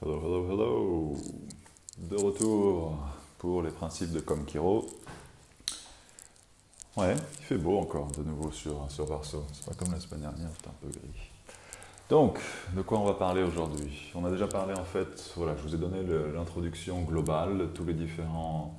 [0.00, 1.16] Hello, hello, hello.
[1.98, 2.96] De retour
[3.36, 4.86] pour les principes de Comkiro.
[6.96, 9.44] Ouais, il fait beau encore de nouveau sur, sur Varso.
[9.52, 11.30] C'est pas comme la semaine dernière, c'était un peu gris.
[12.08, 12.38] Donc,
[12.76, 14.12] de quoi on va parler aujourd'hui?
[14.14, 17.84] On a déjà parlé en fait, voilà, je vous ai donné l'introduction globale de tous
[17.84, 18.78] les différents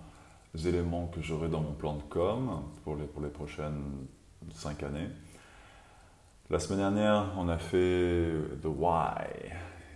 [0.64, 3.84] éléments que j'aurai dans mon plan de com pour les, pour les prochaines
[4.54, 5.10] cinq années.
[6.50, 8.32] La semaine dernière, on a fait
[8.62, 9.26] The Why.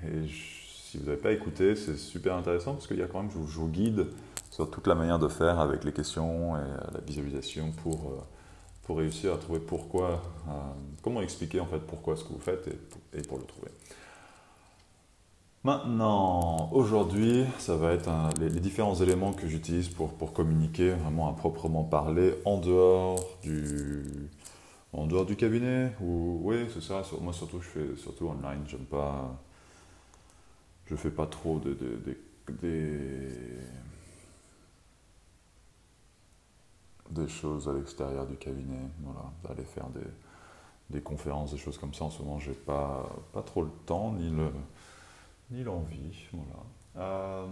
[0.05, 0.63] Et je,
[0.93, 3.39] si vous n'avez pas écouté, c'est super intéressant parce qu'il y a quand même, je
[3.39, 4.06] vous, guide
[4.52, 8.21] sur toute la manière de faire avec les questions et la visualisation pour, euh,
[8.83, 10.52] pour réussir à trouver pourquoi, euh,
[11.02, 12.69] comment expliquer en fait pourquoi ce que vous faites
[13.11, 13.71] et, pour le trouver.
[15.64, 21.33] Maintenant, aujourd'hui, ça va être les, différents éléments que j'utilise pour, pour communiquer vraiment à
[21.33, 24.30] proprement parler en dehors du,
[24.91, 25.91] en dehors du cabinet.
[26.02, 27.02] Ou, oui, c'est ça.
[27.19, 28.61] Moi, surtout, je fais surtout online.
[28.68, 29.39] J'aime pas
[30.86, 31.78] je fais pas trop de,
[37.09, 39.88] des choses à l'extérieur du cabinet, voilà, d'aller faire
[40.89, 42.05] des, conférences, des choses comme ça.
[42.05, 44.49] En ce moment, j'ai pas, pas trop le temps ni le
[45.52, 46.63] ni l'envie, voilà.
[46.97, 47.47] Euh,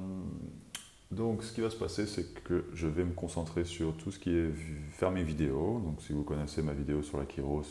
[1.11, 4.19] donc, ce qui va se passer, c'est que je vais me concentrer sur tout ce
[4.19, 4.52] qui est
[4.91, 5.81] faire mes vidéos.
[5.84, 7.63] Donc, si vous connaissez ma vidéo sur la Kiro,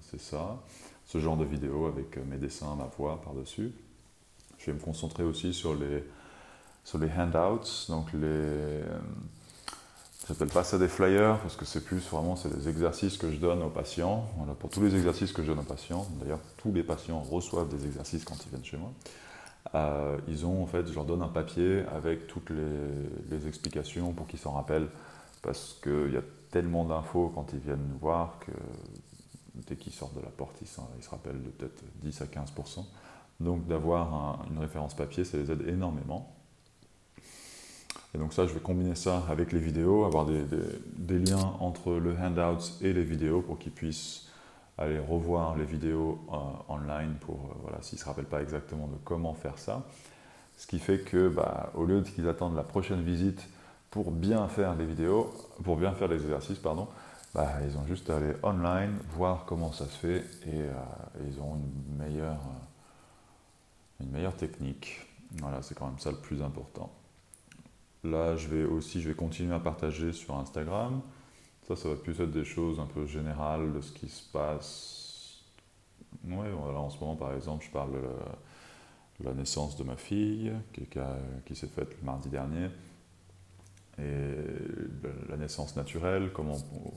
[0.00, 0.62] c'est ça.
[1.06, 3.72] Ce genre de vidéo avec mes dessins, ma voix par-dessus.
[4.62, 6.04] Je vais me concentrer aussi sur les,
[6.84, 8.20] sur les handouts, donc les.
[8.22, 8.98] Euh,
[10.28, 13.38] j'appelle pas ça des flyers parce que c'est plus vraiment c'est des exercices que je
[13.38, 14.24] donne aux patients.
[14.60, 17.84] Pour tous les exercices que je donne aux patients, d'ailleurs tous les patients reçoivent des
[17.86, 18.92] exercices quand ils viennent chez moi.
[19.74, 24.12] Euh, ils ont en fait, je leur donne un papier avec toutes les, les explications
[24.12, 24.88] pour qu'ils s'en rappellent
[25.42, 28.52] parce qu'il y a tellement d'infos quand ils viennent nous voir que
[29.54, 32.52] dès qu'ils sortent de la porte, ils se rappellent de peut-être 10 à 15
[33.40, 36.32] donc d'avoir une référence papier, ça les aide énormément.
[38.14, 42.14] Et donc ça, je vais combiner ça avec les vidéos, avoir des, liens entre le
[42.16, 44.28] handout et les vidéos pour qu'ils puissent
[44.76, 46.36] aller revoir les vidéos euh,
[46.72, 49.84] online pour, euh, voilà, s'ils ne se rappellent pas exactement de comment faire ça.
[50.56, 53.48] Ce qui fait que, bah, au lieu qu'ils attendent la prochaine visite
[53.90, 55.32] pour bien faire les vidéos,
[55.62, 56.88] pour bien faire les exercices, pardon,
[57.34, 60.72] bah, ils ont juste à aller online, voir comment ça se fait et, euh,
[61.26, 62.40] ils ont une meilleure
[64.02, 65.00] une meilleure technique.
[65.38, 66.92] Voilà, c'est quand même ça le plus important.
[68.04, 71.00] Là, je vais aussi, je vais continuer à partager sur Instagram.
[71.66, 75.42] Ça, ça va plus être des choses un peu générales de ce qui se passe.
[76.24, 80.52] Oui, voilà, en ce moment, par exemple, je parle de la, naissance de ma fille,
[80.72, 80.86] qui,
[81.46, 82.68] qui s'est faite le mardi dernier.
[83.98, 84.34] Et
[85.28, 86.56] la naissance naturelle, comment,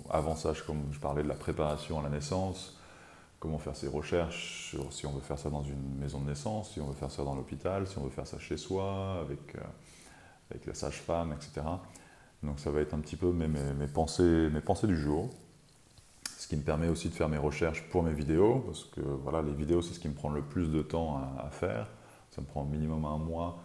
[0.09, 2.79] avant ça, je parlais de la préparation à la naissance,
[3.45, 6.81] comment faire ses recherches si on veut faire ça dans une maison de naissance, si
[6.81, 9.59] on veut faire ça dans l'hôpital, si on veut faire ça chez soi, avec, euh,
[10.49, 11.61] avec la sage-femme, etc.
[12.41, 15.29] Donc ça va être un petit peu mes, mes, pensées, mes pensées du jour.
[16.39, 19.43] Ce qui me permet aussi de faire mes recherches pour mes vidéos, parce que voilà,
[19.43, 21.87] les vidéos, c'est ce qui me prend le plus de temps à, faire.
[22.31, 23.59] Ça me prend au minimum un mois,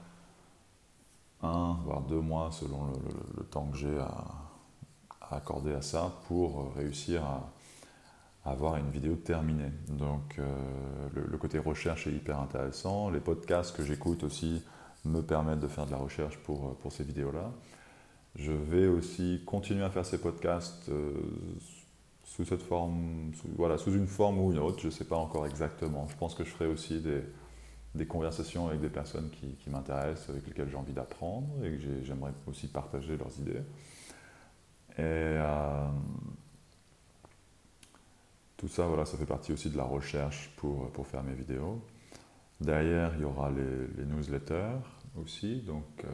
[1.43, 2.93] un, voire deux mois, selon
[3.37, 4.27] le, temps que j'ai à,
[5.23, 7.51] à accorder à ça, pour réussir à,
[8.45, 9.71] avoir une vidéo terminée.
[9.89, 10.47] Donc euh,
[11.15, 13.11] le, côté recherche est hyper intéressant.
[13.11, 14.63] Les podcasts que j'écoute aussi
[15.05, 17.53] me permettent de faire de la recherche pour, euh, pour ces vidéos-là.
[18.37, 21.13] Je vais aussi continuer à faire ces podcasts euh,
[22.25, 25.47] sous cette forme, voilà, sous une forme ou une autre, je ne sais pas encore
[25.47, 26.07] exactement.
[26.09, 27.23] Je pense que je ferai aussi des,
[27.97, 32.05] des conversations avec des personnes qui, qui m'intéressent, avec lesquelles j'ai envie d'apprendre et que
[32.05, 33.63] j'aimerais aussi partager leurs idées.
[34.99, 35.39] Et
[38.61, 41.81] tout ça, voilà, ça fait partie aussi de la recherche pour, pour faire mes vidéos.
[42.61, 44.77] Derrière, il y aura les, newsletters
[45.17, 45.63] aussi.
[45.63, 46.09] Donc, euh,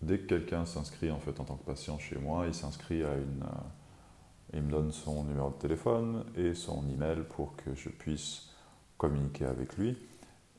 [0.00, 3.12] dès que quelqu'un s'inscrit en fait en tant que patient chez moi, il s'inscrit à
[3.16, 7.90] une, euh, il me donne son numéro de téléphone et son email pour que je
[7.90, 8.48] puisse
[8.96, 9.98] communiquer avec lui.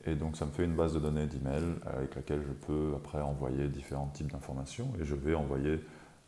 [0.04, 3.20] Et donc, ça me fait une base de données d'email avec laquelle je peux après
[3.20, 5.80] envoyer différents types d'informations et je vais envoyer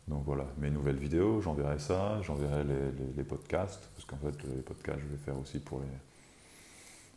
[0.08, 2.64] donc voilà, mes nouvelles vidéos, j'enverrai ça, j'enverrai
[3.16, 5.86] les, podcasts, parce qu'en fait les podcasts je vais faire aussi pour les,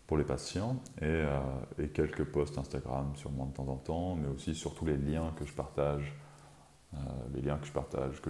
[0.06, 1.40] pour les patients, et, euh,
[1.94, 5.54] quelques posts Instagram sûrement de temps en temps, mais aussi surtout les liens que je
[5.54, 6.14] partage,
[6.94, 6.98] euh,
[7.34, 8.30] les liens que je partage, que,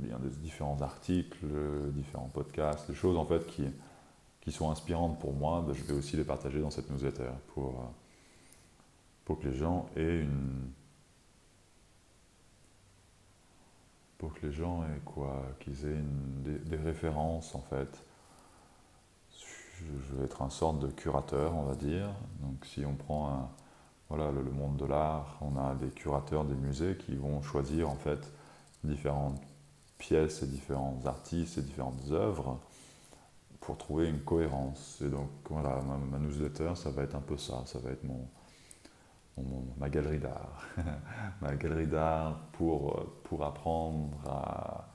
[0.00, 1.46] les liens des différents articles,
[1.92, 3.64] différents podcasts, les choses en fait qui,
[4.44, 7.70] qui sont inspirantes pour moi, ben, je vais aussi les partager dans cette newsletter pour,
[7.70, 7.84] euh,
[9.24, 10.70] pour que les gens aient une
[14.18, 18.04] pour que les gens aient quoi, qu'ils aient des, références en fait.
[19.78, 22.08] je vais être un sorte de curateur, on va dire.
[22.40, 23.50] Donc si on prend
[24.08, 27.96] voilà, le, monde de l'art, on a des curateurs des musées qui vont choisir en
[27.96, 28.32] fait
[28.82, 29.40] différentes
[29.98, 32.60] pièces et différents artistes et différentes œuvres
[33.60, 35.00] pour trouver une cohérence.
[35.04, 35.80] Et donc voilà,
[36.10, 38.28] ma, newsletter, ça va être un peu ça, ça va être mon,
[39.36, 40.62] ma galerie d'art.
[41.40, 44.88] ma galerie d'art pour, pour apprendre à,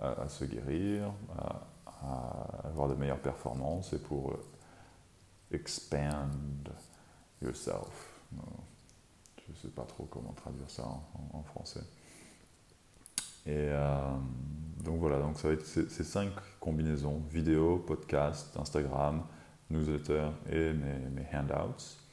[0.00, 1.62] à, se guérir, à,
[2.64, 4.44] avoir de meilleures performances et pour euh,
[5.50, 6.68] expand
[7.42, 8.20] yourself.
[9.46, 10.84] Je ne sais pas trop comment traduire ça
[11.32, 11.82] en, français.
[13.46, 14.14] Et euh,
[14.82, 19.24] donc voilà, donc ça va être ces, cinq combinaisons, vidéo, podcast, Instagram,
[19.70, 22.03] newsletter et mes, mes handouts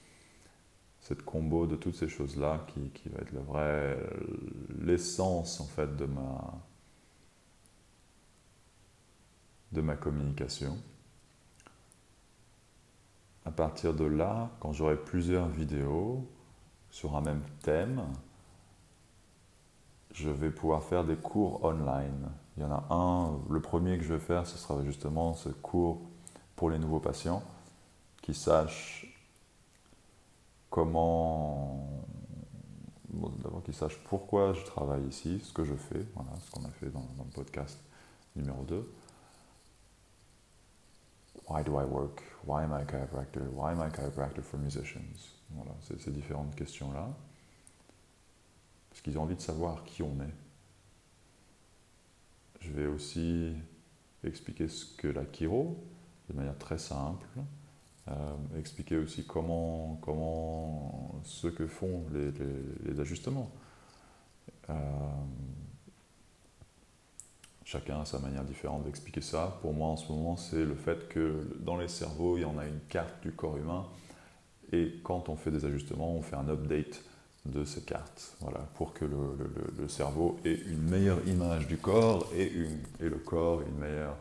[1.02, 3.98] cette combo de toutes ces choses-là qui, qui, va être le vrai,
[4.80, 6.54] l'essence en fait de ma,
[9.72, 10.78] de ma communication.
[13.46, 16.28] À partir de là, quand j'aurai plusieurs vidéos
[16.92, 18.04] sur un même thème,
[20.14, 22.30] je vais pouvoir faire des cours online.
[22.58, 25.50] Il y en a un, le premier que je vais faire, ce sera justement ce
[25.50, 26.02] cours
[26.56, 27.42] pour les nouveaux patients
[28.22, 29.11] qui sachent
[30.72, 31.88] comment.
[33.44, 36.70] D'abord qu'ils sachent pourquoi je travaille ici, ce que je fais, voilà, ce qu'on a
[36.70, 37.78] fait dans, le podcast
[38.36, 38.90] numéro 2.
[41.50, 42.24] Why do I work?
[42.48, 43.44] Why am I a chiropractor?
[43.54, 45.36] Why am I a chiropractor for musicians?
[45.50, 47.10] Voilà, c'est ces différentes questions-là.
[48.90, 50.34] Parce qu'ils ont envie de savoir qui on est.
[52.62, 53.54] Je vais aussi
[54.24, 55.84] expliquer ce que la chiro,
[56.30, 57.28] de manière très simple,
[58.08, 58.14] euh,
[58.58, 62.32] expliquer aussi comment, comment ce que font les,
[62.92, 63.52] les, ajustements.
[64.70, 64.74] Euh,
[67.64, 69.60] chacun a sa manière différente d'expliquer ça.
[69.62, 72.58] Pour moi, en ce moment, c'est le fait que dans les cerveaux, il y en
[72.58, 73.86] a une carte du corps humain.
[74.72, 77.04] Et quand on fait des ajustements, on fait un update
[77.46, 79.36] de ces cartes, voilà, pour que le,
[79.78, 84.16] le, cerveau ait une meilleure image du corps et, une, et le corps une meilleure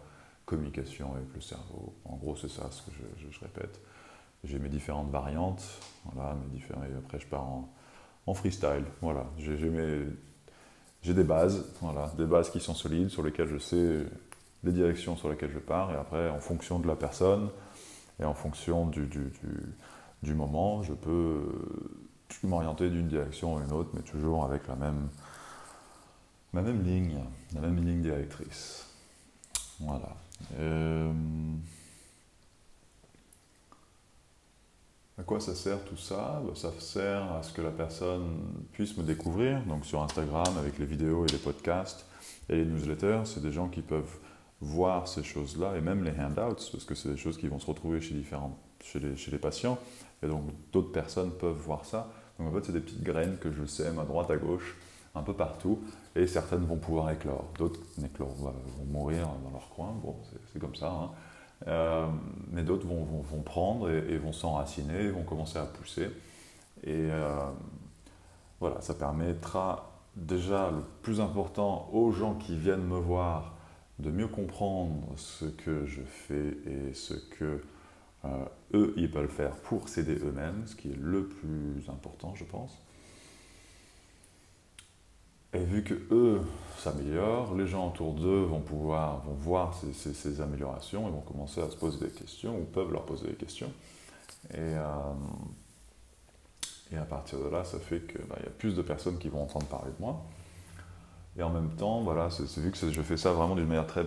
[0.50, 1.94] communication avec le cerveau.
[2.04, 2.90] En gros, c'est ça ce que
[3.30, 3.80] je, répète.
[4.42, 5.62] J'ai mes différentes variantes,
[6.04, 8.84] voilà, mes différents, après je pars en, freestyle.
[9.00, 14.06] Voilà, j'ai des bases, voilà, des bases qui sont solides, sur lesquelles je sais
[14.62, 17.48] les directions sur lesquelles je pars, et après, en fonction de la personne
[18.20, 19.32] et en fonction du, du,
[20.22, 21.40] du, moment, je peux
[22.42, 25.08] m'orienter d'une direction à une autre, mais toujours avec la même,
[26.52, 27.18] la même ligne,
[27.54, 28.86] la même ligne directrice.
[29.80, 30.14] Voilà.
[30.58, 31.12] Euh,
[35.18, 36.42] à quoi ça sert tout ça?
[36.44, 38.38] Bah, Ça sert à ce que la personne
[38.72, 39.62] puisse me découvrir.
[39.64, 42.06] Donc sur Instagram, avec les vidéos et les podcasts
[42.48, 44.18] et les newsletters, c'est des gens qui peuvent
[44.60, 47.66] voir ces choses-là et même les handouts, parce que c'est des choses qui vont se
[47.66, 49.78] retrouver chez, différents, chez, les, chez les patients.
[50.22, 52.12] Et donc d'autres personnes peuvent voir ça.
[52.38, 54.76] Donc en fait, c'est des petites graines que je sème à droite, à gauche,
[55.14, 55.80] un peu partout,
[56.16, 57.80] et certaines vont pouvoir éclore, d'autres
[58.18, 60.16] vont mourir dans leur coin, bon,
[60.52, 61.10] c'est comme ça, hein.
[61.68, 62.06] euh,
[62.50, 66.10] mais d'autres vont, vont, prendre et, vont s'enraciner, vont commencer à pousser,
[66.82, 67.38] et euh,
[68.58, 73.54] voilà, ça permettra déjà le plus important aux gens qui viennent me voir
[74.00, 77.62] de mieux comprendre ce que je fais et ce que
[78.24, 82.44] euh, eux, ils peuvent faire pour s'aider eux-mêmes, ce qui est le plus important, je
[82.44, 82.78] pense.
[85.52, 86.40] Et vu que eux
[86.78, 91.68] s'améliorent, les gens autour d'eux vont pouvoir vont voir ces, améliorations et vont commencer à
[91.68, 93.72] se poser des questions ou peuvent leur poser des questions.
[94.54, 94.84] Et, euh,
[96.92, 99.28] et à partir de là, ça fait qu'il bah, y a plus de personnes qui
[99.28, 100.24] vont entendre parler de moi.
[101.36, 104.06] Et en même temps, voilà, c'est vu que je fais ça vraiment d'une manière très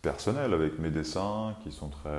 [0.00, 2.10] personnelle, avec mes dessins qui sont très.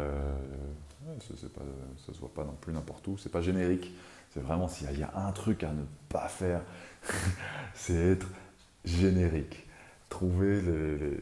[1.06, 3.92] Ouais, ça ne se voit pas non plus n'importe où, c'est pas générique.
[4.34, 6.62] C'est vraiment s'il y, a un truc à ne pas faire,
[7.76, 8.28] c'est être
[8.84, 9.68] générique.
[10.10, 11.20] Trouver les,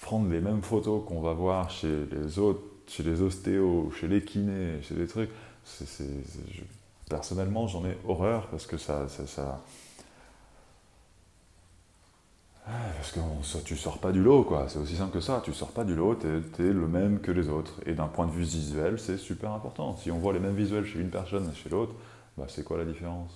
[0.00, 4.22] prendre les mêmes photos qu'on va voir chez les autres, chez les ostéos, chez les
[4.22, 5.30] kinés, chez les trucs.
[7.08, 9.60] personnellement, j'en ai horreur parce que ça, ça
[12.96, 14.66] parce que ça, tu sors pas du lot, quoi.
[14.68, 15.40] C'est aussi simple que ça.
[15.44, 17.80] Tu sors pas du lot, tu es, le même que les autres.
[17.86, 19.96] Et d'un point de vue visuel, c'est super important.
[19.96, 21.94] Si on voit les mêmes visuels chez une personne et chez l'autre,
[22.36, 23.32] bah, c'est quoi la différence?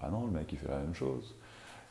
[0.00, 1.34] Ah non, le mec, il fait la même chose.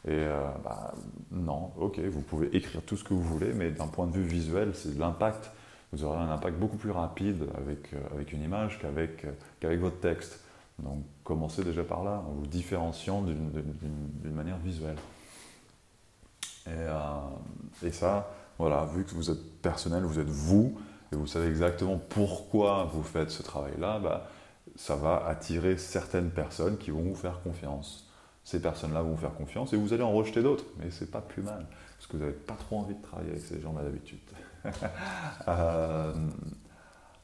[0.05, 0.93] Et euh, bah,
[1.31, 4.23] non, ok, vous pouvez écrire tout ce que vous voulez, mais d'un point de vue
[4.23, 5.51] visuel, c'est l'impact.
[5.93, 9.99] Vous aurez un impact beaucoup plus rapide avec, euh, avec une image qu'avec euh, votre
[9.99, 10.39] texte.
[10.79, 14.97] Donc commencez déjà par là, en vous différenciant d'une manière visuelle.
[16.67, 20.77] Et, euh, et, ça, voilà, vu que vous êtes personnel, vous êtes vous,
[21.11, 24.29] et vous savez exactement pourquoi vous faites ce travail-là, bah,
[24.75, 28.09] ça va attirer certaines personnes qui vont vous faire confiance.
[28.43, 31.21] Ces personnes-là vont vous faire confiance et vous allez en rejeter d'autres, mais c'est pas
[31.21, 31.65] plus mal,
[31.97, 34.19] parce que vous n'avez pas trop envie de travailler avec ces gens-là d'habitude.
[35.49, 36.13] Euh,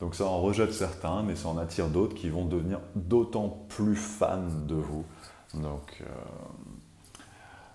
[0.01, 3.95] donc ça en rejette certains, mais ça en attire d'autres qui vont devenir d'autant plus
[3.95, 5.05] fans de vous.
[5.53, 6.05] Donc, euh,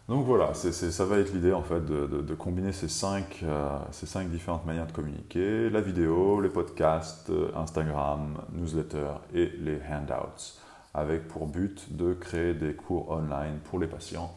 [0.08, 4.28] donc voilà, ça va être l'idée en fait de, combiner ces cinq, euh, ces cinq
[4.30, 10.58] différentes manières de communiquer, la vidéo, les podcasts, Instagram, newsletter et les handouts,
[10.92, 14.34] avec pour but de créer des cours online pour les patients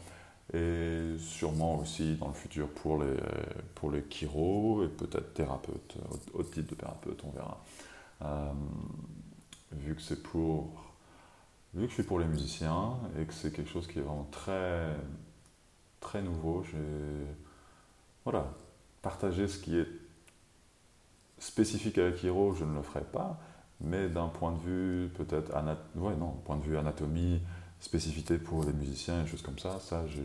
[0.54, 3.16] et sûrement aussi dans le futur pour les,
[3.74, 5.96] pour les chiro et peut-être thérapeutes,
[6.32, 7.62] autre type de thérapeute, on verra.
[8.22, 8.52] Euh,
[9.72, 10.72] vu que c'est pour
[11.74, 14.28] vu que je suis pour les musiciens et que c'est quelque chose qui est vraiment
[14.30, 14.96] très
[16.00, 16.78] très nouveau, j'ai
[18.24, 18.52] voilà,
[19.02, 19.88] partager ce qui est
[21.38, 23.38] spécifique à l'Akiro, je ne le ferai pas,
[23.80, 25.52] mais d'un point de vue peut-être
[25.96, 27.40] ouais, non, point de vue anatomie,
[27.80, 30.20] spécificité pour les musiciens et choses comme ça, ça je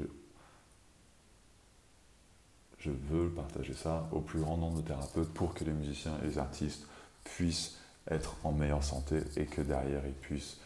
[2.89, 6.37] veux partager ça au plus grand nombre de thérapeutes pour que les musiciens et les
[6.37, 6.85] artistes
[7.23, 7.77] puissent
[8.09, 10.57] être en meilleure santé et que derrière ils puissent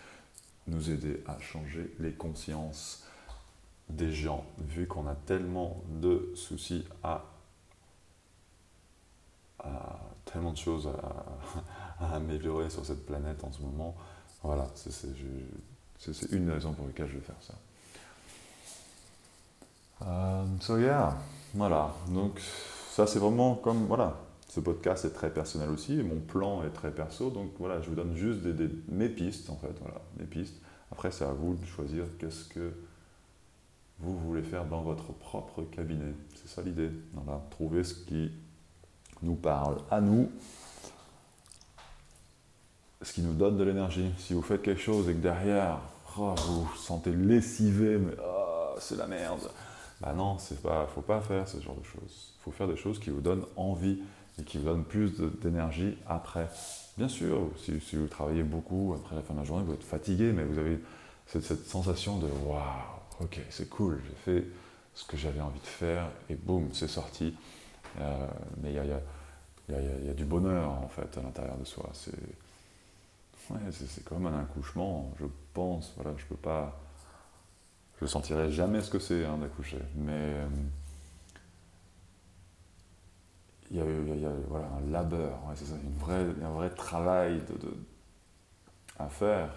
[0.68, 3.04] nous aider à changer les consciences
[3.90, 7.24] des gens, vu qu'on a tellement de soucis à,
[10.26, 10.90] tellement de choses
[12.00, 13.96] à, améliorer sur cette planète en ce moment.
[14.44, 17.54] Voilà, c'est une raison pour laquelle je vais faire ça.
[20.04, 21.18] Euh, so yeah,
[21.56, 21.94] voilà.
[22.10, 24.16] Donc ça c'est vraiment comme voilà,
[24.48, 27.96] ce podcast est très personnel aussi, mon plan est très perso, donc voilà, je vous
[27.96, 30.56] donne juste des, mes pistes en fait, voilà, mes pistes.
[30.92, 32.74] Après, c'est à vous de choisir qu'est-ce que
[34.00, 36.14] vous voulez faire dans votre propre cabinet.
[36.36, 36.92] C'est ça l'idée.
[37.14, 38.32] Voilà, trouver ce qui
[39.22, 40.32] nous parle à nous,
[43.02, 44.12] ce qui nous donne de l'énergie.
[44.18, 45.80] Si vous faites quelque chose et que derrière,
[46.18, 49.50] oh, vous vous sentez lessivé, mais oh, c'est la merde.
[50.02, 52.34] Ben non, c'est pas, faut pas faire ce genre de choses.
[52.40, 54.00] Il faut faire des choses qui vous donnent envie
[54.40, 56.48] et qui vous donnent plus d'énergie après.
[56.98, 59.84] Bien sûr, si, si, vous travaillez beaucoup après la fin de la journée, vous êtes
[59.84, 60.80] fatigué, mais vous avez
[61.26, 62.62] cette, cette sensation de waouh,
[63.22, 64.48] ok, c'est cool, j'ai fait
[64.94, 67.36] ce que j'avais envie de faire et boum, c'est sorti.
[68.00, 68.28] Euh,
[68.62, 71.90] mais il y a, du bonheur en fait à l'intérieur de soi.
[71.94, 72.12] C'est
[73.50, 73.60] ouais,
[74.06, 75.94] comme un accouchement, je pense.
[75.96, 76.80] Voilà, je peux pas,
[78.02, 80.48] je sentirai jamais ce que c'est hein, d'accoucher, mais euh,
[83.70, 86.70] il y, a, il y a, voilà, un labeur, c'est ça, une vraie, un vrai
[86.70, 87.42] travail
[88.98, 89.50] à faire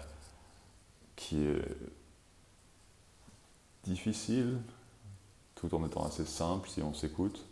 [1.15, 1.61] qui est
[3.83, 4.57] difficile
[5.55, 7.45] tout en étant assez simple si on s'écoute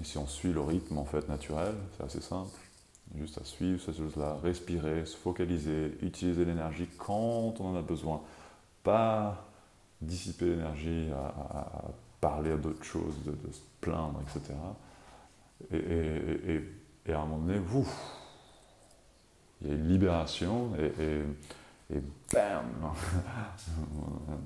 [0.00, 2.50] et si on suit le rythme en fait naturel, c'est assez simple.
[3.18, 8.22] Juste à suivre ces choses-là, respirer, se focaliser, utiliser l'énergie quand on en a besoin.
[8.82, 9.46] Pas
[10.00, 11.84] dissiper l'énergie à,
[12.20, 14.54] parler à d'autres choses, de, se plaindre, etc.
[15.72, 17.60] Et, à un moment donné,
[19.60, 21.22] il y a une libération et
[21.92, 22.64] et bam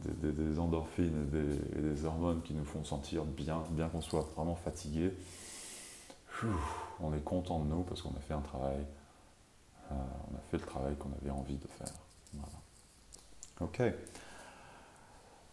[0.23, 5.13] des, endorphines et des, hormones qui nous font sentir bien, bien qu'on soit vraiment fatigué.
[7.01, 8.85] On est content de nous parce qu'on a fait un travail,
[9.91, 11.93] euh, on a fait le travail qu'on avait envie de faire.
[13.61, 13.83] Ok.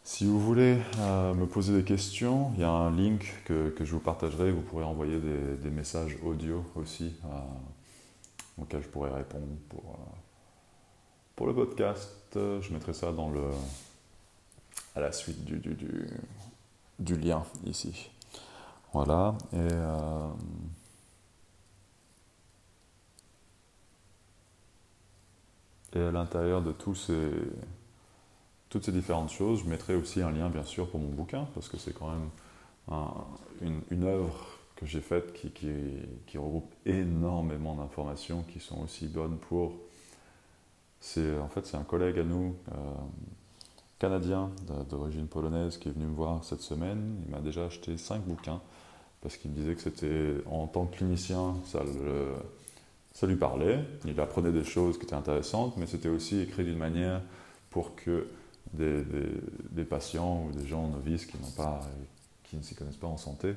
[0.03, 3.91] Si vous voulez euh, me poser des questions, il y a un link que, je
[3.91, 4.51] vous partagerai.
[4.51, 9.97] Vous pourrez envoyer des, messages audio aussi euh, auxquels je pourrais répondre pour,
[11.35, 13.49] pour le podcast, je mettrai ça dans le,
[14.95, 15.75] à la suite du, du,
[16.99, 18.11] du, lien ici.
[18.93, 19.35] Voilà.
[19.53, 20.29] Et, euh,
[25.95, 27.31] et à l'intérieur de tous ces,
[28.69, 31.67] toutes ces différentes choses, je mettrai aussi un lien, bien sûr, pour mon bouquin, parce
[31.67, 32.29] que c'est quand même
[33.61, 35.51] une, une, œuvre que j'ai faite qui,
[36.27, 39.73] qui regroupe énormément d'informations qui sont aussi bonnes pour
[41.03, 42.75] c'est en fait c'est un collègue à nous, euh,
[43.99, 44.51] canadien
[44.89, 47.17] d'origine polonaise, qui est venu me voir cette semaine.
[47.25, 48.61] Il m'a déjà acheté cinq bouquins
[49.21, 51.81] parce qu'il me disait que c'était en tant que clinicien, ça,
[53.13, 53.83] ça lui parlait.
[54.05, 57.21] Il apprenait des choses qui étaient intéressantes, mais c'était aussi écrit d'une manière
[57.69, 58.27] pour que
[58.71, 59.03] des,
[59.71, 61.81] des, patients ou des gens novices qui n'ont pas,
[62.43, 63.55] qui ne s'y connaissent pas en santé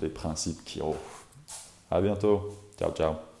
[0.00, 0.96] des principes Kiro.
[1.90, 2.50] À bientôt.
[2.78, 3.33] Ciao, ciao.